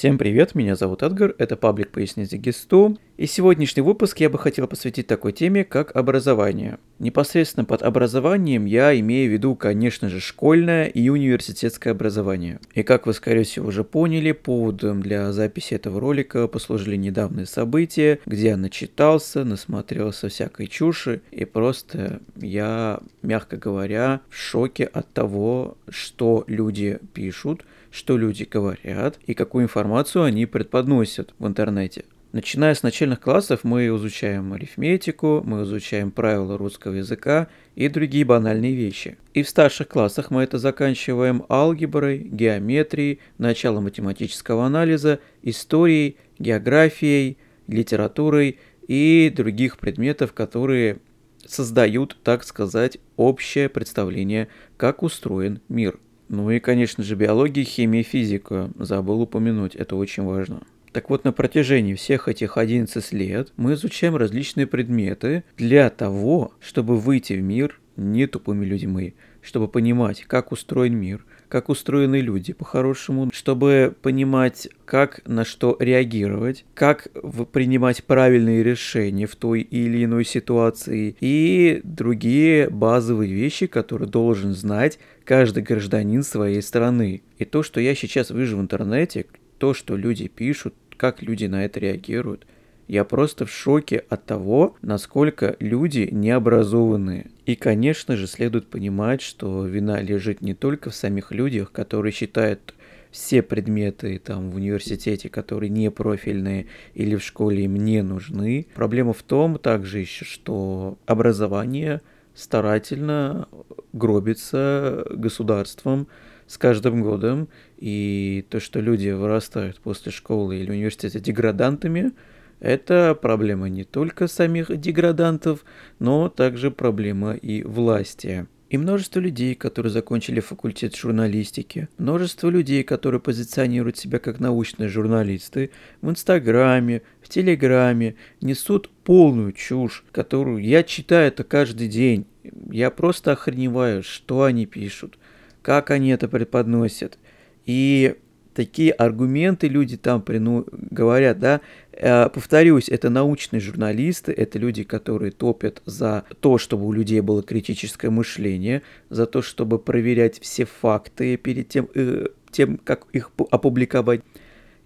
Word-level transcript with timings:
Всем 0.00 0.16
привет, 0.16 0.54
меня 0.54 0.76
зовут 0.76 1.02
Эдгар, 1.02 1.34
это 1.36 1.58
паблик 1.58 1.90
«Поясните 1.90 2.38
ГИСТу», 2.38 2.96
и 3.20 3.26
сегодняшний 3.26 3.82
выпуск 3.82 4.18
я 4.20 4.30
бы 4.30 4.38
хотел 4.38 4.66
посвятить 4.66 5.06
такой 5.06 5.32
теме, 5.32 5.62
как 5.62 5.94
образование. 5.94 6.78
Непосредственно 6.98 7.66
под 7.66 7.82
образованием 7.82 8.64
я 8.64 8.98
имею 8.98 9.28
в 9.28 9.32
виду, 9.34 9.54
конечно 9.56 10.08
же, 10.08 10.20
школьное 10.20 10.86
и 10.86 11.10
университетское 11.10 11.92
образование. 11.92 12.60
И 12.72 12.82
как 12.82 13.06
вы, 13.06 13.12
скорее 13.12 13.44
всего, 13.44 13.68
уже 13.68 13.84
поняли, 13.84 14.32
поводом 14.32 15.02
для 15.02 15.34
записи 15.34 15.74
этого 15.74 16.00
ролика 16.00 16.48
послужили 16.48 16.96
недавние 16.96 17.44
события, 17.44 18.20
где 18.24 18.48
я 18.48 18.56
начитался, 18.56 19.44
насмотрелся 19.44 20.30
всякой 20.30 20.66
чуши, 20.68 21.20
и 21.30 21.44
просто 21.44 22.20
я, 22.36 23.00
мягко 23.20 23.58
говоря, 23.58 24.22
в 24.30 24.34
шоке 24.34 24.84
от 24.84 25.12
того, 25.12 25.76
что 25.90 26.44
люди 26.46 26.98
пишут, 27.12 27.66
что 27.90 28.16
люди 28.16 28.48
говорят 28.50 29.18
и 29.26 29.34
какую 29.34 29.64
информацию 29.64 30.24
они 30.24 30.46
преподносят 30.46 31.34
в 31.38 31.46
интернете. 31.46 32.06
Начиная 32.32 32.76
с 32.76 32.84
начальных 32.84 33.20
классов 33.20 33.64
мы 33.64 33.88
изучаем 33.88 34.52
арифметику, 34.52 35.42
мы 35.44 35.64
изучаем 35.64 36.12
правила 36.12 36.56
русского 36.56 36.92
языка 36.92 37.48
и 37.74 37.88
другие 37.88 38.24
банальные 38.24 38.72
вещи. 38.72 39.18
И 39.34 39.42
в 39.42 39.48
старших 39.48 39.88
классах 39.88 40.30
мы 40.30 40.44
это 40.44 40.58
заканчиваем 40.58 41.44
алгеброй, 41.48 42.18
геометрией, 42.18 43.18
началом 43.38 43.84
математического 43.84 44.64
анализа, 44.64 45.18
историей, 45.42 46.18
географией, 46.38 47.36
литературой 47.66 48.60
и 48.86 49.32
других 49.34 49.78
предметов, 49.78 50.32
которые 50.32 51.00
создают, 51.44 52.16
так 52.22 52.44
сказать, 52.44 52.98
общее 53.16 53.68
представление, 53.68 54.46
как 54.76 55.02
устроен 55.02 55.62
мир. 55.68 55.98
Ну 56.28 56.48
и, 56.52 56.60
конечно 56.60 57.02
же, 57.02 57.16
биология, 57.16 57.64
химия, 57.64 58.04
физика. 58.04 58.70
Забыл 58.78 59.22
упомянуть, 59.22 59.74
это 59.74 59.96
очень 59.96 60.22
важно. 60.22 60.62
Так 60.92 61.08
вот, 61.08 61.24
на 61.24 61.32
протяжении 61.32 61.94
всех 61.94 62.28
этих 62.28 62.56
11 62.56 63.12
лет 63.12 63.52
мы 63.56 63.74
изучаем 63.74 64.16
различные 64.16 64.66
предметы 64.66 65.44
для 65.56 65.88
того, 65.88 66.52
чтобы 66.60 66.98
выйти 66.98 67.34
в 67.34 67.42
мир 67.42 67.80
не 67.96 68.26
тупыми 68.26 68.64
людьми, 68.64 69.14
чтобы 69.42 69.68
понимать, 69.68 70.22
как 70.22 70.52
устроен 70.52 70.96
мир, 70.96 71.24
как 71.48 71.68
устроены 71.68 72.20
люди 72.20 72.52
по-хорошему, 72.52 73.30
чтобы 73.32 73.94
понимать, 74.02 74.68
как 74.84 75.20
на 75.26 75.44
что 75.44 75.76
реагировать, 75.78 76.64
как 76.74 77.08
принимать 77.52 78.04
правильные 78.04 78.62
решения 78.62 79.26
в 79.26 79.36
той 79.36 79.60
или 79.60 80.04
иной 80.04 80.24
ситуации 80.24 81.16
и 81.20 81.80
другие 81.84 82.70
базовые 82.70 83.32
вещи, 83.32 83.66
которые 83.66 84.08
должен 84.08 84.54
знать 84.54 84.98
каждый 85.24 85.62
гражданин 85.62 86.22
своей 86.22 86.62
страны. 86.62 87.22
И 87.38 87.44
то, 87.44 87.62
что 87.62 87.80
я 87.80 87.94
сейчас 87.94 88.30
вижу 88.30 88.56
в 88.56 88.60
интернете, 88.60 89.26
то, 89.60 89.74
что 89.74 89.96
люди 89.96 90.26
пишут, 90.26 90.74
как 90.96 91.22
люди 91.22 91.44
на 91.44 91.64
это 91.64 91.78
реагируют– 91.78 92.46
я 92.90 93.04
просто 93.04 93.46
в 93.46 93.52
шоке 93.52 94.04
от 94.08 94.26
того, 94.26 94.74
насколько 94.82 95.54
люди 95.60 96.08
необразованные. 96.10 97.30
И, 97.46 97.54
конечно 97.54 98.16
же, 98.16 98.26
следует 98.26 98.66
понимать, 98.66 99.22
что 99.22 99.64
вина 99.64 100.00
лежит 100.00 100.40
не 100.40 100.54
только 100.54 100.90
в 100.90 100.96
самих 100.96 101.30
людях, 101.30 101.70
которые 101.70 102.10
считают 102.10 102.74
все 103.12 103.42
предметы 103.42 104.18
там 104.18 104.50
в 104.50 104.56
университете, 104.56 105.28
которые 105.28 105.70
не 105.70 105.88
профильные 105.92 106.66
или 106.94 107.14
в 107.14 107.22
школе 107.22 107.62
им 107.66 107.76
не 107.76 108.02
нужны. 108.02 108.66
Проблема 108.74 109.12
в 109.12 109.22
том 109.22 109.60
также 109.60 110.00
еще, 110.00 110.24
что 110.24 110.98
образование 111.06 112.00
старательно 112.34 113.46
гробится 113.92 115.06
государством 115.12 116.08
с 116.50 116.58
каждым 116.58 117.02
годом, 117.02 117.48
и 117.78 118.44
то, 118.50 118.58
что 118.58 118.80
люди 118.80 119.08
вырастают 119.10 119.78
после 119.78 120.10
школы 120.10 120.56
или 120.56 120.72
университета 120.72 121.20
деградантами, 121.20 122.10
это 122.58 123.14
проблема 123.14 123.68
не 123.68 123.84
только 123.84 124.26
самих 124.26 124.76
деградантов, 124.76 125.64
но 126.00 126.28
также 126.28 126.72
проблема 126.72 127.34
и 127.34 127.62
власти. 127.62 128.48
И 128.68 128.78
множество 128.78 129.20
людей, 129.20 129.54
которые 129.54 129.92
закончили 129.92 130.40
факультет 130.40 130.96
журналистики, 130.96 131.88
множество 131.98 132.48
людей, 132.48 132.82
которые 132.82 133.20
позиционируют 133.20 133.96
себя 133.96 134.18
как 134.18 134.40
научные 134.40 134.88
журналисты, 134.88 135.70
в 136.02 136.10
Инстаграме, 136.10 137.02
в 137.22 137.28
Телеграме, 137.28 138.16
несут 138.40 138.90
полную 139.04 139.52
чушь, 139.52 140.04
которую 140.10 140.64
я 140.64 140.82
читаю 140.82 141.28
это 141.28 141.44
каждый 141.44 141.86
день. 141.86 142.26
Я 142.72 142.90
просто 142.90 143.32
охреневаю, 143.32 144.02
что 144.02 144.42
они 144.42 144.66
пишут, 144.66 145.16
как 145.62 145.90
они 145.90 146.10
это 146.10 146.28
преподносят. 146.28 147.18
И 147.66 148.16
такие 148.54 148.92
аргументы 148.92 149.68
люди 149.68 149.96
там 149.96 150.22
прину... 150.22 150.66
говорят, 150.72 151.38
да, 151.38 151.60
э, 151.92 152.28
повторюсь, 152.28 152.88
это 152.88 153.10
научные 153.10 153.60
журналисты, 153.60 154.32
это 154.32 154.58
люди, 154.58 154.82
которые 154.82 155.32
топят 155.32 155.82
за 155.86 156.24
то, 156.40 156.58
чтобы 156.58 156.86
у 156.86 156.92
людей 156.92 157.20
было 157.20 157.42
критическое 157.42 158.10
мышление, 158.10 158.82
за 159.08 159.26
то, 159.26 159.42
чтобы 159.42 159.78
проверять 159.78 160.40
все 160.40 160.64
факты 160.64 161.36
перед 161.36 161.68
тем, 161.68 161.88
э, 161.94 162.26
тем 162.50 162.78
как 162.78 163.06
их 163.12 163.30
опубликовать. 163.50 164.22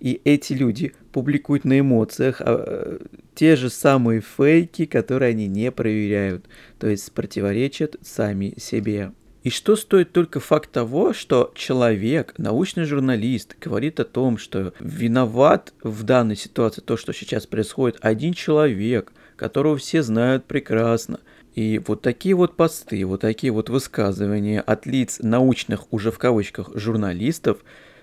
И 0.00 0.20
эти 0.24 0.52
люди 0.52 0.92
публикуют 1.12 1.64
на 1.64 1.80
эмоциях 1.80 2.40
а, 2.40 2.98
те 3.34 3.56
же 3.56 3.70
самые 3.70 4.20
фейки, 4.20 4.84
которые 4.84 5.30
они 5.30 5.46
не 5.46 5.72
проверяют, 5.72 6.46
то 6.78 6.88
есть 6.88 7.10
противоречат 7.12 7.96
сами 8.02 8.54
себе. 8.58 9.12
И 9.44 9.50
что 9.50 9.76
стоит 9.76 10.10
только 10.12 10.40
факт 10.40 10.72
того, 10.72 11.12
что 11.12 11.52
человек, 11.54 12.32
научный 12.38 12.84
журналист, 12.84 13.56
говорит 13.60 14.00
о 14.00 14.04
том, 14.04 14.38
что 14.38 14.72
виноват 14.80 15.74
в 15.82 16.02
данной 16.02 16.34
ситуации 16.34 16.80
то, 16.80 16.96
что 16.96 17.12
сейчас 17.12 17.46
происходит, 17.46 17.98
один 18.00 18.32
человек, 18.32 19.12
которого 19.36 19.76
все 19.76 20.02
знают 20.02 20.46
прекрасно. 20.46 21.20
И 21.54 21.78
вот 21.86 22.00
такие 22.00 22.34
вот 22.34 22.56
посты, 22.56 23.04
вот 23.04 23.20
такие 23.20 23.52
вот 23.52 23.68
высказывания 23.68 24.62
от 24.62 24.86
лиц 24.86 25.18
научных, 25.20 25.92
уже 25.92 26.10
в 26.10 26.18
кавычках, 26.18 26.70
журналистов 26.74 27.58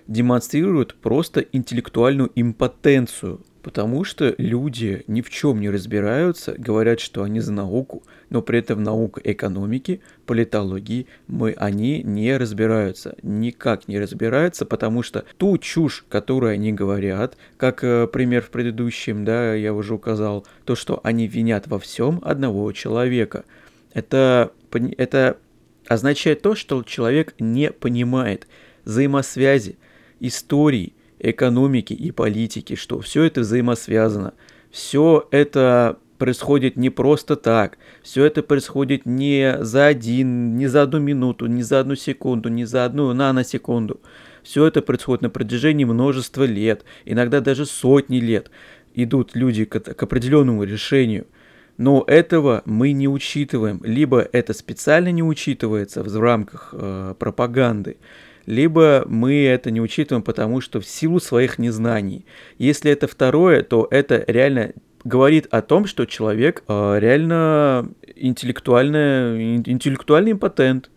демонстрируют 0.06 0.94
просто 0.94 1.40
интеллектуальную 1.40 2.30
импотенцию 2.36 3.40
Потому 3.62 4.02
что 4.02 4.34
люди 4.38 5.04
ни 5.06 5.22
в 5.22 5.30
чем 5.30 5.60
не 5.60 5.70
разбираются, 5.70 6.54
говорят, 6.58 6.98
что 6.98 7.22
они 7.22 7.38
за 7.38 7.52
науку, 7.52 8.02
но 8.28 8.42
при 8.42 8.58
этом 8.58 8.82
наука 8.82 9.20
экономики, 9.22 10.00
политологии, 10.26 11.06
мы, 11.28 11.52
они 11.52 12.02
не 12.02 12.36
разбираются, 12.36 13.16
никак 13.22 13.86
не 13.86 14.00
разбираются, 14.00 14.66
потому 14.66 15.04
что 15.04 15.24
ту 15.36 15.56
чушь, 15.58 16.04
которую 16.08 16.52
они 16.52 16.72
говорят, 16.72 17.36
как 17.56 17.84
э, 17.84 18.08
пример 18.08 18.42
в 18.42 18.50
предыдущем, 18.50 19.24
да, 19.24 19.54
я 19.54 19.72
уже 19.72 19.94
указал, 19.94 20.44
то, 20.64 20.74
что 20.74 21.00
они 21.04 21.28
винят 21.28 21.68
во 21.68 21.78
всем 21.78 22.20
одного 22.24 22.72
человека, 22.72 23.44
это, 23.94 24.50
это 24.96 25.36
означает 25.86 26.42
то, 26.42 26.56
что 26.56 26.82
человек 26.82 27.34
не 27.38 27.70
понимает 27.70 28.48
взаимосвязи, 28.84 29.76
истории, 30.18 30.94
экономики 31.22 31.92
и 31.92 32.10
политики, 32.10 32.74
что 32.74 33.00
все 33.00 33.22
это 33.22 33.40
взаимосвязано. 33.40 34.34
Все 34.70 35.26
это 35.30 35.98
происходит 36.18 36.76
не 36.76 36.90
просто 36.90 37.36
так. 37.36 37.78
Все 38.02 38.24
это 38.24 38.42
происходит 38.42 39.06
не 39.06 39.56
за 39.60 39.86
один, 39.86 40.56
не 40.56 40.66
за 40.66 40.82
одну 40.82 41.00
минуту, 41.00 41.46
не 41.46 41.62
за 41.62 41.80
одну 41.80 41.94
секунду, 41.96 42.48
не 42.48 42.64
за 42.64 42.84
одну 42.84 43.12
наносекунду. 43.12 44.00
Все 44.42 44.66
это 44.66 44.82
происходит 44.82 45.22
на 45.22 45.30
протяжении 45.30 45.84
множества 45.84 46.44
лет, 46.44 46.84
иногда 47.04 47.40
даже 47.40 47.66
сотни 47.66 48.18
лет. 48.18 48.50
Идут 48.94 49.34
люди 49.34 49.64
к, 49.64 49.80
к 49.80 50.02
определенному 50.02 50.64
решению. 50.64 51.26
Но 51.78 52.04
этого 52.06 52.62
мы 52.66 52.92
не 52.92 53.08
учитываем. 53.08 53.80
Либо 53.82 54.20
это 54.20 54.52
специально 54.52 55.10
не 55.10 55.22
учитывается 55.22 56.02
в 56.02 56.20
рамках 56.20 56.72
э, 56.72 57.14
пропаганды, 57.18 57.96
либо 58.46 59.04
мы 59.06 59.44
это 59.44 59.70
не 59.70 59.80
учитываем, 59.80 60.22
потому 60.22 60.60
что 60.60 60.80
в 60.80 60.86
силу 60.86 61.20
своих 61.20 61.58
незнаний. 61.58 62.24
Если 62.58 62.90
это 62.90 63.06
второе, 63.06 63.62
то 63.62 63.86
это 63.90 64.24
реально 64.26 64.72
говорит 65.04 65.46
о 65.50 65.62
том, 65.62 65.86
что 65.86 66.06
человек 66.06 66.62
э, 66.68 66.98
реально 66.98 67.92
интеллектуально, 68.14 69.58
интеллектуальный 69.66 70.32
импотент. 70.32 70.90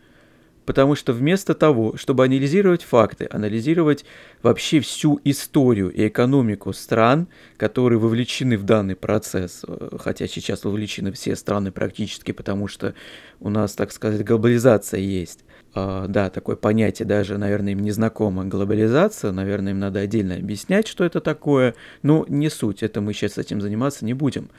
Потому 0.65 0.95
что 0.95 1.13
вместо 1.13 1.53
того, 1.53 1.95
чтобы 1.95 2.25
анализировать 2.25 2.83
факты, 2.83 3.27
анализировать 3.31 4.05
вообще 4.41 4.79
всю 4.79 5.19
историю 5.23 5.91
и 5.91 6.07
экономику 6.07 6.73
стран, 6.73 7.27
которые 7.57 7.99
вовлечены 7.99 8.57
в 8.57 8.63
данный 8.63 8.95
процесс, 8.95 9.63
э, 9.67 9.89
хотя 9.99 10.27
сейчас 10.27 10.63
вовлечены 10.63 11.11
все 11.11 11.35
страны 11.35 11.71
практически, 11.71 12.31
потому 12.31 12.67
что 12.67 12.95
у 13.39 13.49
нас, 13.49 13.73
так 13.73 13.91
сказать, 13.91 14.23
глобализация 14.23 14.99
есть, 14.99 15.39
Uh, 15.75 16.07
да, 16.07 16.29
такое 16.29 16.55
понятие 16.55 17.05
даже, 17.05 17.37
наверное, 17.37 17.73
им 17.73 17.79
не 17.79 17.91
знакомо, 17.91 18.45
глобализация, 18.45 19.33
наверное, 19.33 19.73
им 19.73 19.79
надо 19.79 19.99
отдельно 19.99 20.35
объяснять, 20.35 20.87
что 20.87 21.03
это 21.03 21.19
такое, 21.19 21.75
но 22.01 22.25
не 22.29 22.49
суть, 22.49 22.81
это 22.81 23.01
мы 23.01 23.11
сейчас 23.11 23.37
этим 23.37 23.59
заниматься 23.59 24.05
не 24.05 24.13
будем. 24.13 24.49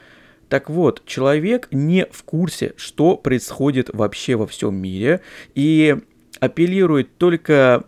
Так 0.49 0.71
вот, 0.71 1.03
человек 1.07 1.69
не 1.71 2.07
в 2.11 2.23
курсе, 2.23 2.73
что 2.77 3.17
происходит 3.17 3.91
вообще 3.93 4.37
во 4.37 4.47
всем 4.47 4.77
мире, 4.77 5.21
и 5.55 5.97
апеллирует 6.41 7.17
только 7.19 7.85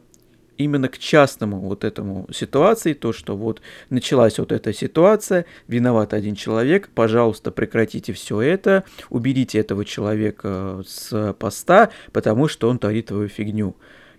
именно 0.56 0.88
к 0.88 0.98
частному 0.98 1.60
вот 1.60 1.84
этому 1.84 2.26
ситуации, 2.32 2.92
то, 2.92 3.12
что 3.12 3.36
вот 3.36 3.62
началась 3.90 4.38
вот 4.38 4.52
эта 4.52 4.72
ситуация, 4.72 5.46
виноват 5.68 6.12
один 6.12 6.34
человек, 6.34 6.90
пожалуйста, 6.94 7.50
прекратите 7.52 8.12
все 8.12 8.40
это, 8.40 8.84
уберите 9.08 9.58
этого 9.58 9.84
человека 9.84 10.82
с 10.86 11.34
поста, 11.38 11.90
потому 12.12 12.48
что 12.48 12.68
он 12.68 12.78
творит 12.78 13.06
твою 13.06 13.28
фигню. 13.28 13.76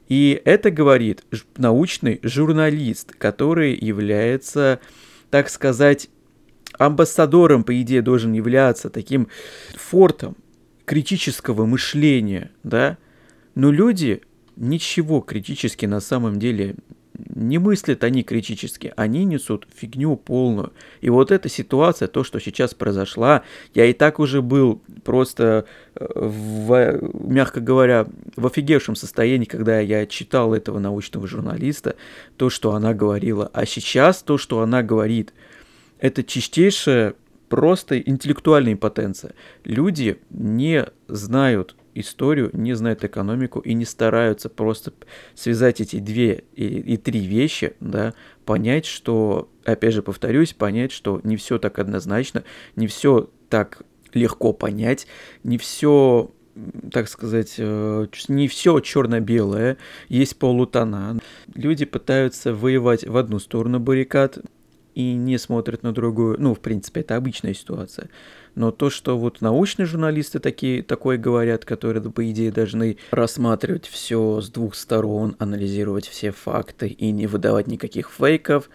И 0.07 0.41
это 0.45 0.71
говорит 0.71 1.23
научный 1.57 2.19
журналист, 2.23 3.13
который 3.15 3.75
является, 3.75 4.79
так 5.29 5.49
сказать, 5.49 6.09
амбассадором, 6.79 7.63
по 7.63 7.79
идее, 7.79 8.01
должен 8.01 8.33
являться 8.33 8.89
таким 8.89 9.27
фортом 9.75 10.35
критического 10.85 11.67
мышления, 11.67 12.51
да, 12.63 12.97
но 13.53 13.69
люди 13.69 14.21
ничего 14.55 15.21
критически 15.21 15.85
на 15.85 15.99
самом 15.99 16.39
деле 16.39 16.75
не 17.35 17.57
мыслят 17.57 18.03
они 18.03 18.23
критически, 18.23 18.93
они 18.95 19.25
несут 19.25 19.67
фигню 19.75 20.15
полную. 20.15 20.71
И 21.01 21.09
вот 21.09 21.31
эта 21.31 21.49
ситуация, 21.49 22.07
то, 22.07 22.23
что 22.23 22.39
сейчас 22.39 22.73
произошла, 22.73 23.43
я 23.73 23.85
и 23.85 23.93
так 23.93 24.19
уже 24.19 24.41
был 24.41 24.81
просто, 25.03 25.65
э, 25.95 26.05
в, 26.15 26.99
мягко 27.13 27.59
говоря, 27.59 28.07
в 28.35 28.47
офигевшем 28.47 28.95
состоянии, 28.95 29.45
когда 29.45 29.79
я 29.79 30.05
читал 30.05 30.53
этого 30.53 30.79
научного 30.79 31.27
журналиста, 31.27 31.95
то, 32.37 32.49
что 32.49 32.73
она 32.73 32.93
говорила. 32.93 33.49
А 33.53 33.65
сейчас 33.65 34.23
то, 34.23 34.37
что 34.37 34.61
она 34.61 34.81
говорит, 34.81 35.33
это 35.99 36.23
чистейшая 36.23 37.15
просто 37.49 37.99
интеллектуальная 37.99 38.73
импотенция. 38.73 39.33
Люди 39.63 40.19
не 40.29 40.85
знают 41.07 41.75
историю, 41.95 42.51
не 42.53 42.73
знают 42.73 43.03
экономику 43.03 43.59
и 43.59 43.73
не 43.73 43.85
стараются 43.85 44.49
просто 44.49 44.93
связать 45.33 45.81
эти 45.81 45.97
две 45.99 46.43
и, 46.55 46.65
и 46.65 46.97
три 46.97 47.21
вещи, 47.21 47.73
да, 47.79 48.13
понять, 48.45 48.85
что, 48.85 49.49
опять 49.65 49.93
же 49.93 50.01
повторюсь, 50.01 50.53
понять, 50.53 50.91
что 50.91 51.19
не 51.23 51.35
все 51.35 51.57
так 51.57 51.79
однозначно, 51.79 52.43
не 52.75 52.87
все 52.87 53.29
так 53.49 53.81
легко 54.13 54.53
понять, 54.53 55.07
не 55.43 55.57
все 55.57 56.31
так 56.91 57.07
сказать, 57.07 57.55
э, 57.57 58.07
не 58.27 58.47
все 58.49 58.79
черно-белое, 58.81 59.77
есть 60.09 60.37
полутона. 60.37 61.17
Люди 61.55 61.85
пытаются 61.85 62.53
воевать 62.53 63.07
в 63.07 63.15
одну 63.15 63.39
сторону 63.39 63.79
баррикад 63.79 64.39
и 64.99 65.13
не 65.13 65.37
смотрят 65.37 65.81
на 65.81 65.93
другую. 65.93 66.35
Ну, 66.39 66.53
в 66.53 66.59
принципе, 66.59 66.99
это 66.99 67.15
обычная 67.15 67.53
ситуация. 67.53 68.09
Но 68.55 68.71
то, 68.71 68.89
что 68.89 69.17
вот 69.17 69.39
научные 69.39 69.85
журналисты 69.85 70.39
такие, 70.39 70.83
такое 70.83 71.17
говорят, 71.17 71.63
которые, 71.63 72.03
по 72.03 72.29
идее, 72.29 72.51
должны 72.51 72.97
рассматривать 73.11 73.87
все 73.87 74.41
с 74.41 74.49
двух 74.49 74.75
сторон, 74.75 75.37
анализировать 75.39 76.05
все 76.05 76.31
факты 76.31 76.89
и 76.89 77.11
не 77.11 77.27
выдавать 77.27 77.67
никаких 77.67 78.11
фейков, 78.11 78.69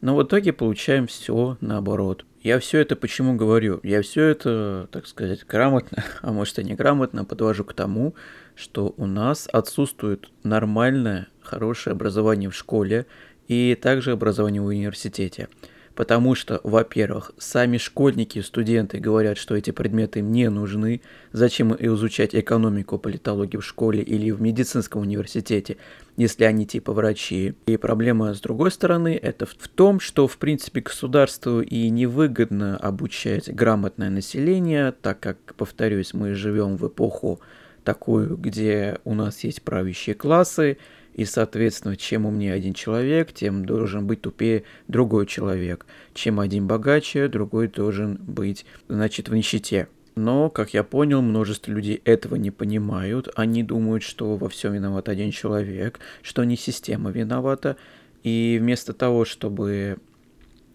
но 0.00 0.16
в 0.16 0.22
итоге 0.24 0.52
получаем 0.52 1.06
все 1.06 1.56
наоборот. 1.60 2.24
Я 2.42 2.58
все 2.58 2.80
это 2.80 2.96
почему 2.96 3.36
говорю? 3.36 3.78
Я 3.84 4.02
все 4.02 4.24
это, 4.24 4.88
так 4.90 5.06
сказать, 5.06 5.46
грамотно, 5.46 6.02
а 6.22 6.32
может 6.32 6.58
и 6.58 6.64
неграмотно 6.64 7.24
подвожу 7.24 7.64
к 7.64 7.72
тому, 7.72 8.16
что 8.56 8.94
у 8.96 9.06
нас 9.06 9.48
отсутствует 9.52 10.28
нормальное, 10.42 11.28
хорошее 11.40 11.92
образование 11.92 12.50
в 12.50 12.56
школе 12.56 13.06
и 13.48 13.76
также 13.80 14.12
образование 14.12 14.62
в 14.62 14.66
университете. 14.66 15.48
Потому 15.94 16.36
что, 16.36 16.60
во-первых, 16.62 17.32
сами 17.38 17.76
школьники 17.76 18.38
студенты 18.40 19.00
говорят, 19.00 19.36
что 19.36 19.56
эти 19.56 19.72
предметы 19.72 20.20
им 20.20 20.30
не 20.30 20.48
нужны. 20.48 21.00
Зачем 21.32 21.74
изучать 21.76 22.36
экономику, 22.36 23.00
политологию 23.00 23.60
в 23.60 23.66
школе 23.66 24.00
или 24.00 24.30
в 24.30 24.40
медицинском 24.40 25.02
университете, 25.02 25.76
если 26.16 26.44
они 26.44 26.66
типа 26.66 26.92
врачи. 26.92 27.54
И 27.66 27.76
проблема 27.76 28.32
с 28.32 28.40
другой 28.40 28.70
стороны, 28.70 29.18
это 29.20 29.44
в 29.44 29.66
том, 29.66 29.98
что 29.98 30.28
в 30.28 30.38
принципе 30.38 30.82
государству 30.82 31.62
и 31.62 31.90
невыгодно 31.90 32.76
обучать 32.76 33.52
грамотное 33.52 34.10
население, 34.10 34.92
так 34.92 35.18
как, 35.18 35.38
повторюсь, 35.56 36.14
мы 36.14 36.34
живем 36.34 36.76
в 36.76 36.86
эпоху 36.86 37.40
такую, 37.82 38.36
где 38.36 39.00
у 39.02 39.14
нас 39.14 39.42
есть 39.42 39.62
правящие 39.62 40.14
классы, 40.14 40.78
и, 41.18 41.24
соответственно, 41.24 41.96
чем 41.96 42.26
умнее 42.26 42.52
один 42.52 42.74
человек, 42.74 43.32
тем 43.32 43.64
должен 43.64 44.06
быть 44.06 44.20
тупее 44.20 44.62
другой 44.86 45.26
человек. 45.26 45.84
Чем 46.14 46.38
один 46.38 46.68
богаче, 46.68 47.26
другой 47.26 47.66
должен 47.66 48.20
быть, 48.24 48.64
значит, 48.86 49.28
в 49.28 49.34
нищете. 49.34 49.88
Но, 50.14 50.48
как 50.48 50.74
я 50.74 50.84
понял, 50.84 51.20
множество 51.20 51.72
людей 51.72 52.00
этого 52.04 52.36
не 52.36 52.52
понимают. 52.52 53.28
Они 53.34 53.64
думают, 53.64 54.04
что 54.04 54.36
во 54.36 54.48
всем 54.48 54.74
виноват 54.74 55.08
один 55.08 55.32
человек, 55.32 55.98
что 56.22 56.44
не 56.44 56.56
система 56.56 57.10
виновата. 57.10 57.76
И 58.22 58.56
вместо 58.60 58.92
того, 58.92 59.24
чтобы 59.24 59.98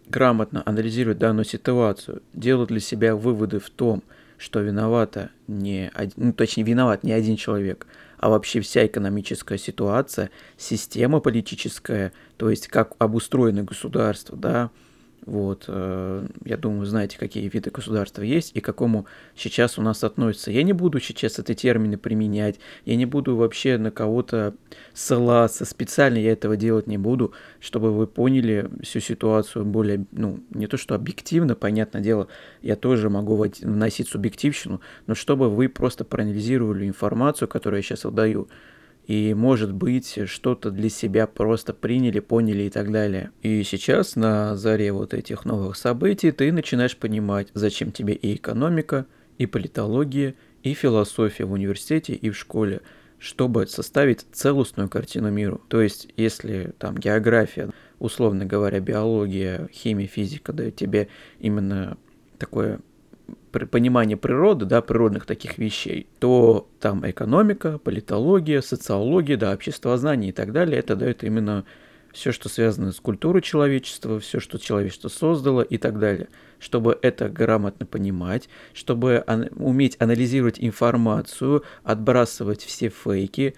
грамотно 0.10 0.62
анализировать 0.66 1.20
данную 1.20 1.46
ситуацию, 1.46 2.22
делают 2.34 2.70
для 2.70 2.82
себя 2.82 3.16
выводы 3.16 3.62
в 3.62 3.70
том, 3.70 4.04
что 4.38 4.60
виновата 4.62 5.30
не 5.48 5.92
один, 5.94 6.14
ну, 6.28 6.34
точнее, 6.34 6.64
виноват 6.64 7.04
не 7.04 7.12
один 7.12 7.36
человек, 7.36 7.88
а 8.18 8.30
вообще 8.30 8.62
вся 8.62 8.86
экономическая 8.86 9.58
ситуация, 9.58 10.30
система 10.58 11.20
политическая, 11.20 12.14
то 12.38 12.50
есть 12.50 12.68
как 12.68 12.94
обустроено 13.00 13.64
государство, 13.64 14.38
да, 14.38 14.72
вот, 15.26 15.66
э, 15.68 16.28
я 16.46 16.58
думаю, 16.58 16.86
знаете, 16.86 17.18
какие 17.18 17.48
виды 17.48 17.70
государства 17.70 18.22
есть 18.22 18.52
и 18.54 18.62
к 18.62 18.66
какому 18.66 19.06
сейчас 19.36 19.78
у 19.78 19.82
нас 19.82 20.04
относятся. 20.04 20.52
Я 20.52 20.64
не 20.64 20.74
буду 20.74 21.00
сейчас 21.00 21.40
эти 21.40 21.54
термины 21.54 21.98
применять, 21.98 22.60
я 22.86 22.96
не 22.96 23.06
буду 23.06 23.36
вообще 23.36 23.78
на 23.78 23.92
кого-то 23.92 24.54
ссылаться, 24.94 25.66
специально 25.66 26.18
я 26.18 26.32
этого 26.32 26.58
делать 26.58 26.88
не 26.88 26.98
буду, 26.98 27.34
чтобы 27.60 27.92
вы 27.92 28.08
поняли 28.08 28.70
всю 28.82 29.00
ситуацию 29.00 29.66
более, 29.66 30.06
ну, 30.12 30.40
не 30.50 30.68
то 30.68 30.78
что 30.78 30.96
объективно, 30.96 31.56
понятное 31.56 32.02
дело, 32.02 32.28
я 32.62 32.76
тоже 32.76 33.10
могу 33.10 33.36
вносить 33.62 34.10
субъективщину, 34.10 34.82
но 35.08 35.16
чтобы 35.16 35.50
вы 35.50 35.70
просто 35.70 36.04
проанализировали 36.04 36.88
информацию, 36.88 37.48
которую 37.48 37.80
я 37.80 37.84
сейчас 37.84 38.04
выдаю 38.04 38.50
и, 39.06 39.34
может 39.34 39.74
быть, 39.74 40.30
что-то 40.30 40.72
для 40.72 40.90
себя 40.90 41.28
просто 41.28 41.74
приняли, 41.74 42.20
поняли 42.20 42.64
и 42.64 42.70
так 42.70 42.92
далее. 42.92 43.32
И 43.42 43.64
сейчас, 43.64 44.16
на 44.16 44.56
заре 44.56 44.92
вот 44.92 45.14
этих 45.14 45.46
новых 45.46 45.76
событий, 45.76 46.32
ты 46.32 46.52
начинаешь 46.52 46.96
понимать, 46.96 47.50
зачем 47.54 47.92
тебе 47.92 48.14
и 48.14 48.36
экономика, 48.36 49.06
и 49.38 49.46
политология, 49.46 50.36
и 50.62 50.74
философия 50.74 51.46
в 51.46 51.52
университете 51.52 52.14
и 52.14 52.30
в 52.30 52.38
школе, 52.38 52.82
чтобы 53.20 53.68
составить 53.68 54.26
целостную 54.32 54.90
картину 54.90 55.32
миру. 55.32 55.62
То 55.68 55.82
есть, 55.82 56.08
если 56.16 56.74
там 56.78 56.98
география, 56.98 57.72
условно 58.00 58.46
говоря, 58.46 58.80
биология, 58.80 59.68
химия, 59.74 60.08
физика 60.08 60.54
дают 60.54 60.76
тебе 60.76 61.10
именно 61.40 61.98
такое 62.38 62.80
понимание 63.52 64.18
природы, 64.18 64.66
да, 64.66 64.82
природных 64.82 65.26
таких 65.26 65.58
вещей, 65.58 66.08
то 66.20 66.68
там 66.80 67.08
экономика, 67.10 67.78
политология, 67.78 68.62
социология, 68.62 69.38
да, 69.38 69.54
обществознание 69.54 70.30
и 70.30 70.34
так 70.34 70.52
далее, 70.52 70.80
это 70.80 70.96
дает 70.96 71.24
именно 71.24 71.66
все, 72.14 72.32
что 72.32 72.48
связано 72.48 72.92
с 72.92 73.00
культурой 73.00 73.42
человечества, 73.42 74.20
все, 74.20 74.40
что 74.40 74.60
человечество 74.60 75.10
создало 75.10 75.62
и 75.62 75.78
так 75.78 76.00
далее. 76.00 76.30
Чтобы 76.60 76.98
это 77.02 77.28
грамотно 77.28 77.86
понимать, 77.86 78.50
чтобы 78.74 79.24
уметь 79.56 79.98
анализировать 80.00 80.60
информацию, 80.60 81.64
отбрасывать 81.84 82.62
все 82.64 82.90
фейки, 82.90 83.56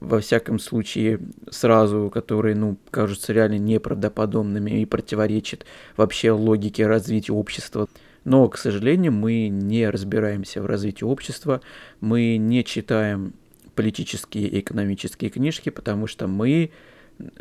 во 0.00 0.20
всяком 0.20 0.58
случае, 0.58 1.20
сразу, 1.50 2.10
которые, 2.12 2.54
ну, 2.54 2.76
кажутся 2.90 3.32
реально 3.32 3.58
неправдоподобными 3.58 4.82
и 4.82 4.86
противоречат 4.86 5.64
вообще 5.96 6.30
логике 6.30 6.86
развития 6.86 7.32
общества. 7.32 7.88
Но, 8.26 8.48
к 8.48 8.58
сожалению, 8.58 9.12
мы 9.12 9.46
не 9.46 9.88
разбираемся 9.88 10.60
в 10.60 10.66
развитии 10.66 11.04
общества, 11.04 11.60
мы 12.00 12.36
не 12.38 12.64
читаем 12.64 13.34
политические 13.76 14.48
и 14.48 14.58
экономические 14.58 15.30
книжки, 15.30 15.70
потому 15.70 16.08
что 16.08 16.26
мы, 16.26 16.72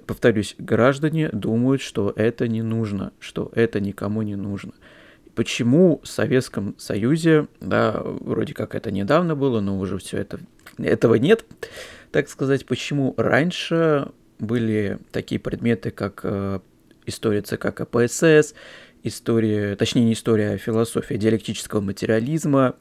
повторюсь, 0.05 0.53
граждане 0.59 1.29
думают, 1.29 1.81
что 1.81 2.13
это 2.15 2.47
не 2.47 2.61
нужно, 2.61 3.13
что 3.19 3.51
это 3.55 3.79
никому 3.79 4.21
не 4.21 4.35
нужно. 4.35 4.73
Почему 5.33 6.01
в 6.03 6.07
Советском 6.07 6.75
Союзе, 6.77 7.47
да, 7.61 7.99
вроде 8.03 8.53
как 8.53 8.75
это 8.75 8.91
недавно 8.91 9.35
было, 9.35 9.61
но 9.61 9.79
уже 9.79 9.97
все 9.97 10.19
это, 10.19 10.39
этого 10.77 11.15
нет, 11.15 11.45
так 12.11 12.29
сказать, 12.29 12.63
почему 12.67 13.15
раньше 13.17 14.09
были 14.37 14.99
такие 15.11 15.39
предметы, 15.39 15.89
как 15.89 16.19
э, 16.21 16.59
история 17.07 17.41
ЦК 17.41 17.73
КПСС, 17.73 18.53
история, 19.05 19.75
точнее 19.75 20.03
не 20.03 20.13
история, 20.13 20.51
а 20.51 20.57
философия 20.57 21.17
диалектического 21.17 21.81
материализма, 21.81 22.75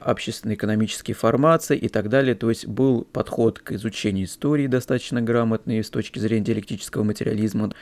общественно-экономические 0.00 1.14
формации 1.14 1.76
и 1.76 1.88
так 1.88 2.08
далее. 2.08 2.34
То 2.34 2.48
есть 2.48 2.66
был 2.66 3.04
подход 3.04 3.58
к 3.58 3.72
изучению 3.72 4.26
истории 4.26 4.66
достаточно 4.66 5.20
грамотный 5.20 5.82
с 5.82 5.90
точки 5.90 6.18
зрения 6.18 6.44
диалектического 6.44 7.04
материализма. 7.04 7.72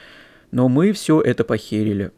Но 0.50 0.68
мы 0.68 0.92
все 0.92 1.20
это 1.20 1.44
похерили. 1.44 2.12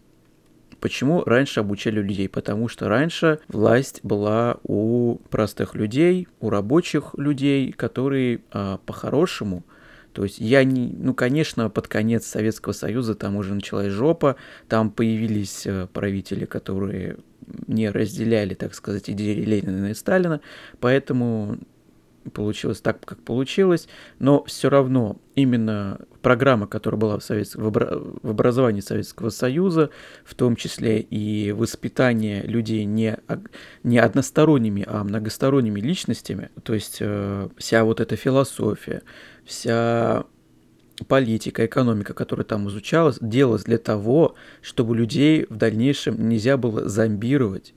Почему 0.80 1.25
раньше 1.25 1.61
обучали 1.61 2.00
людей? 2.00 2.28
Потому 2.28 2.68
что 2.68 2.88
раньше 2.88 3.40
власть 3.49 4.00
была 4.02 4.59
у 4.62 5.16
простых 5.30 5.75
людей, 5.75 6.28
у 6.40 6.50
рабочих 6.50 7.14
людей, 7.16 7.73
которые 7.73 8.40
а, 8.50 8.78
по-хорошему 8.85 9.64
То 10.16 10.23
есть 10.23 10.38
я 10.38 10.64
не, 10.64 10.94
ну, 10.96 11.12
конечно, 11.12 11.68
под 11.68 11.88
конец 11.88 12.25
Советского 12.25 12.73
Союза 12.73 13.14
там 13.14 13.37
уже 13.37 13.52
началась 13.52 13.92
жопа, 13.92 14.37
там 14.66 14.90
появились 14.90 15.66
э, 15.66 15.88
правители, 15.92 16.46
которые 16.46 17.18
не 17.66 17.90
разделяли, 17.90 18.54
так 18.54 18.75
сказать, 18.75 19.11
идеи 19.11 19.42
Ленина 19.42 19.90
и 19.90 19.94
Сталина, 19.94 20.40
поэтому 20.80 21.58
получилось 22.30 22.80
так, 22.80 23.04
как 23.04 23.23
получилось, 23.23 23.88
но 24.18 24.45
все 24.45 24.68
равно 24.68 25.16
именно 25.35 26.00
программа, 26.23 26.66
которая 26.66 27.00
была 27.00 27.18
в, 27.18 27.25
Совет... 27.25 27.54
в, 27.54 27.66
обра... 27.66 27.99
в 28.23 28.30
образовании 28.30 28.80
Советского 28.80 29.30
Союза, 29.30 29.90
в 30.25 30.35
том 30.35 30.56
числе 30.56 31.00
и 31.00 31.52
воспитание 31.52 32.42
людей 32.42 32.85
не, 32.85 33.18
не 33.83 33.99
односторонними, 33.99 34.85
а 34.87 35.04
многосторонними 35.04 35.80
личностями, 35.80 36.50
то 36.62 36.75
есть 36.75 36.99
э, 37.00 37.49
вся 37.56 37.85
вот 37.85 38.00
эта 38.00 38.16
философия, 38.16 39.02
вся 39.45 40.25
политика, 41.04 41.66
экономика, 41.66 42.14
которая 42.14 42.45
там 42.45 42.68
изучалась, 42.68 43.18
делалась 43.21 43.64
для 43.64 43.78
того, 43.78 44.35
чтобы 44.62 44.97
людей 44.97 45.47
в 45.49 45.56
дальнейшем 45.56 46.28
нельзя 46.28 46.56
было 46.56 46.88
зомбировать, 46.88 47.75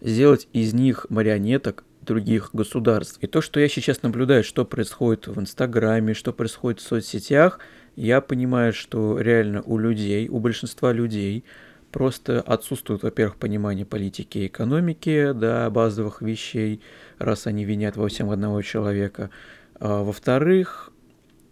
сделать 0.00 0.48
из 0.52 0.72
них 0.72 1.06
марионеток 1.08 1.84
других 2.02 2.50
государств. 2.52 3.18
И 3.20 3.26
то, 3.26 3.40
что 3.40 3.60
я 3.60 3.68
сейчас 3.68 4.02
наблюдаю, 4.02 4.44
что 4.44 4.64
происходит 4.64 5.26
в 5.28 5.40
Инстаграме, 5.40 6.14
что 6.14 6.32
происходит 6.32 6.80
в 6.80 6.86
соцсетях, 6.86 7.58
я 7.96 8.20
понимаю, 8.20 8.72
что 8.72 9.18
реально 9.18 9.62
у 9.62 9.78
людей, 9.78 10.28
у 10.28 10.38
большинства 10.38 10.92
людей 10.92 11.44
просто 11.90 12.40
отсутствует, 12.40 13.02
во-первых, 13.02 13.36
понимание 13.36 13.84
политики 13.84 14.38
и 14.38 14.46
экономики, 14.46 15.32
да, 15.34 15.68
базовых 15.70 16.22
вещей, 16.22 16.80
раз 17.18 17.46
они 17.46 17.64
винят 17.64 17.96
во 17.96 18.08
всем 18.08 18.30
одного 18.30 18.62
человека. 18.62 19.30
А, 19.78 20.02
во-вторых, 20.02 20.91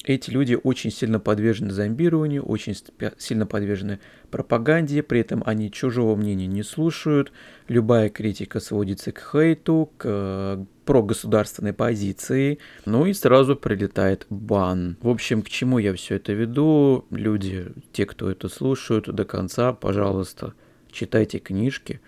эти 0.04 0.30
люди 0.30 0.58
очень 0.62 0.90
сильно 0.90 1.20
подвержены 1.20 1.72
зомбированию, 1.72 2.42
очень 2.42 2.74
сильно 3.18 3.46
подвержены 3.46 4.00
пропаганде, 4.30 5.02
при 5.02 5.20
этом 5.20 5.42
они 5.44 5.70
чужого 5.70 6.16
мнения 6.16 6.46
не 6.46 6.62
слушают, 6.62 7.32
любая 7.68 8.08
критика 8.08 8.60
сводится 8.60 9.12
к 9.12 9.20
хейту, 9.32 9.92
к 9.98 10.04
э, 10.06 10.64
прогосударственной 10.86 11.74
позиции, 11.74 12.60
ну 12.86 13.04
и 13.04 13.12
сразу 13.12 13.56
прилетает 13.56 14.26
бан. 14.30 14.96
В 15.02 15.08
общем, 15.08 15.42
к 15.42 15.50
чему 15.50 15.78
я 15.78 15.92
все 15.94 16.16
это 16.16 16.32
веду? 16.32 17.04
Люди, 17.10 17.66
те, 17.92 18.06
кто 18.06 18.30
это 18.30 18.48
слушают 18.48 19.14
до 19.14 19.24
конца, 19.26 19.74
пожалуйста, 19.74 20.54
читайте 20.90 21.40
книжки, 21.40 22.00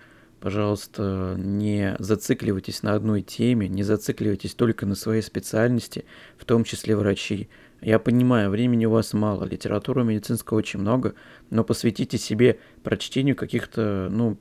Пожалуйста, 0.43 1.35
не 1.37 1.95
зацикливайтесь 1.99 2.83
на 2.83 2.95
одной 2.95 3.21
теме, 3.21 3.69
не 3.69 3.81
зацикливайтесь 3.81 4.55
только 4.55 4.85
на 4.85 4.93
своей 4.93 5.21
специальности, 5.21 6.03
в 6.37 6.43
том 6.43 6.65
числе 6.65 6.97
врачи. 6.97 7.47
Я 7.79 7.97
понимаю, 7.97 8.49
времени 8.49 8.85
у 8.85 8.89
вас 8.89 9.13
мало, 9.13 9.45
литературы 9.45 10.03
медицинской 10.03 10.57
очень 10.57 10.81
много, 10.81 11.15
но 11.49 11.63
посвятите 11.63 12.17
себе 12.17 12.59
прочтению 12.83 13.37
каких-то, 13.37 14.09
ну, 14.11 14.37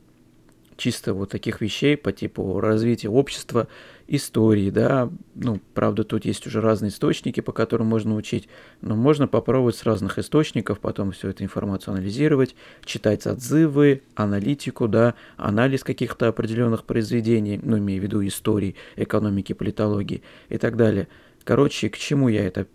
чисто 0.82 1.14
вот 1.14 1.30
таких 1.30 1.60
вещей 1.60 1.96
по 1.96 2.10
типу 2.10 2.58
развития 2.58 3.08
общества, 3.08 3.68
истории, 4.08 4.68
да, 4.70 5.10
ну, 5.36 5.60
правда, 5.74 6.02
тут 6.02 6.24
есть 6.24 6.44
уже 6.48 6.60
разные 6.60 6.88
источники, 6.88 7.38
по 7.38 7.52
которым 7.52 7.86
можно 7.86 8.16
учить, 8.16 8.48
но 8.80 8.96
можно 8.96 9.28
попробовать 9.28 9.76
с 9.76 9.84
разных 9.84 10.18
источников, 10.18 10.80
потом 10.80 11.12
всю 11.12 11.28
эту 11.28 11.44
информацию 11.44 11.94
анализировать, 11.94 12.56
читать 12.84 13.28
отзывы, 13.28 14.02
аналитику, 14.16 14.88
да, 14.88 15.14
анализ 15.36 15.84
каких-то 15.84 16.26
определенных 16.26 16.82
произведений, 16.82 17.60
ну, 17.62 17.78
имею 17.78 18.00
в 18.00 18.02
виду 18.02 18.26
истории, 18.26 18.74
экономики, 18.96 19.52
политологии 19.52 20.24
и 20.48 20.58
так 20.58 20.76
далее. 20.76 21.06
Короче, 21.44 21.90
к 21.90 21.96
чему 21.96 22.28
я 22.28 22.44
это 22.44 22.66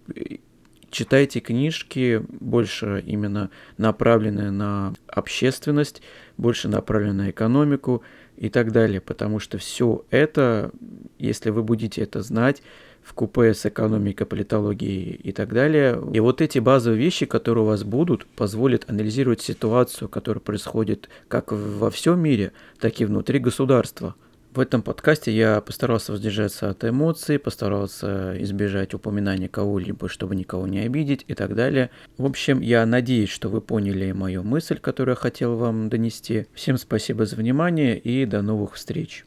читайте 0.89 1.39
книжки, 1.39 2.23
больше 2.29 3.03
именно 3.05 3.49
направленные 3.77 4.51
на 4.51 4.93
общественность, 5.07 6.01
больше 6.37 6.67
направленные 6.67 7.27
на 7.27 7.29
экономику 7.31 8.03
и 8.37 8.49
так 8.49 8.71
далее, 8.71 9.01
потому 9.01 9.39
что 9.39 9.57
все 9.57 10.05
это, 10.09 10.71
если 11.17 11.49
вы 11.49 11.63
будете 11.63 12.01
это 12.01 12.21
знать, 12.21 12.61
в 13.03 13.13
купе 13.13 13.53
с 13.53 13.65
экономикой, 13.65 14.25
политологией 14.25 15.13
и 15.13 15.31
так 15.31 15.53
далее. 15.53 15.97
И 16.13 16.19
вот 16.19 16.41
эти 16.41 16.59
базовые 16.59 17.01
вещи, 17.01 17.25
которые 17.25 17.63
у 17.63 17.67
вас 17.67 17.85
будут, 17.85 18.25
позволят 18.25 18.89
анализировать 18.89 19.39
ситуацию, 19.39 20.09
которая 20.09 20.41
происходит 20.41 21.07
как 21.29 21.53
во 21.53 21.89
всем 21.89 22.19
мире, 22.19 22.51
так 22.79 22.99
и 22.99 23.05
внутри 23.05 23.39
государства– 23.39 24.15
в 24.53 24.59
этом 24.59 24.81
подкасте 24.81 25.31
я 25.31 25.61
постарался 25.61 26.11
воздержаться 26.11 26.69
от 26.69 26.83
эмоций, 26.83 27.39
постарался 27.39 28.41
избежать 28.43 28.93
упоминания 28.93 29.47
кого-либо, 29.47 30.09
чтобы 30.09 30.35
никого 30.35 30.67
не 30.67 30.79
обидеть 30.79 31.25
и 31.27 31.33
так 31.33 31.55
далее. 31.55 31.89
В 32.17 32.25
общем, 32.25 32.61
я 32.61 32.85
надеюсь, 32.85 33.29
что 33.29 33.49
вы 33.49 33.61
поняли 33.61 34.11
мою 34.11 34.43
мысль, 34.43 34.79
которую 34.79 35.13
я 35.13 35.19
хотел 35.19 35.55
вам 35.55 35.89
донести. 35.89 36.47
Всем 36.53 36.77
спасибо 36.77 37.25
за 37.25 37.35
внимание 37.35 37.97
и 37.97 38.25
до 38.25 38.41
новых 38.41 38.75
встреч. 38.75 39.25